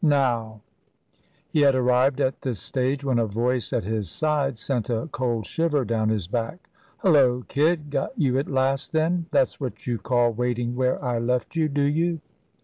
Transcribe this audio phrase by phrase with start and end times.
[0.03, 0.61] Now
[1.51, 5.45] He had arrived at this stage when a voice at his side sent a cold
[5.45, 6.67] shiver down his back.
[7.03, 9.27] "Hullo, kid, got you at last, then?
[9.29, 12.19] That's what you call waiting where I left you, do you?"